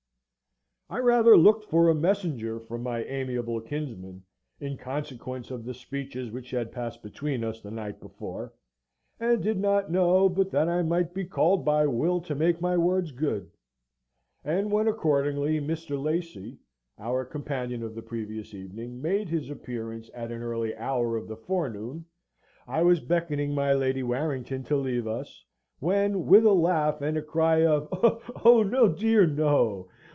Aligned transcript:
I 0.93 0.97
rather 0.99 1.37
looked 1.37 1.63
for 1.69 1.87
a 1.87 1.95
messenger 1.95 2.59
from 2.59 2.83
my 2.83 3.05
amiable 3.05 3.61
kinsman 3.61 4.25
in 4.59 4.75
consequence 4.75 5.49
of 5.49 5.63
the 5.63 5.73
speeches 5.73 6.29
which 6.31 6.51
had 6.51 6.73
passed 6.73 7.01
between 7.01 7.45
us 7.45 7.61
the 7.61 7.71
night 7.71 8.01
before, 8.01 8.51
and 9.17 9.41
did 9.41 9.57
not 9.57 9.89
know 9.89 10.27
but 10.27 10.51
that 10.51 10.67
I 10.67 10.81
might 10.81 11.13
be 11.13 11.23
called 11.23 11.63
by 11.63 11.87
Will 11.87 12.19
to 12.19 12.35
make 12.35 12.59
my 12.59 12.75
words 12.75 13.13
good; 13.13 13.49
and 14.43 14.69
when 14.69 14.85
accordingly 14.89 15.61
Mr. 15.61 15.91
Lacy 15.97 16.59
(our 16.99 17.23
companion 17.23 17.83
of 17.83 17.95
the 17.95 18.01
previous 18.01 18.53
evening) 18.53 19.01
made 19.01 19.29
his 19.29 19.49
appearance 19.49 20.09
at 20.13 20.29
an 20.29 20.43
early 20.43 20.75
hour 20.75 21.15
of 21.15 21.29
the 21.29 21.37
forenoon, 21.37 22.03
I 22.67 22.81
was 22.81 22.99
beckoning 22.99 23.55
my 23.55 23.71
Lady 23.71 24.03
Warrington 24.03 24.65
to 24.65 24.75
leave 24.75 25.07
us, 25.07 25.45
when, 25.79 26.25
with 26.25 26.43
a 26.45 26.51
laugh 26.51 27.01
and 27.01 27.15
a 27.15 27.21
cry 27.21 27.65
of 27.65 27.87
"Oh 28.43 28.89
dear, 28.89 29.25
no!" 29.25 29.87